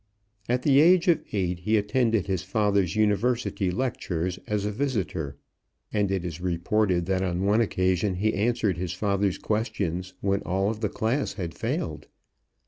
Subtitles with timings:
[0.49, 5.37] At the age of eight he attended his father's university lectures as a visitor,
[5.93, 10.71] and it is reported that on one occasion he answered his father's questions when all
[10.71, 12.07] of the class had failed.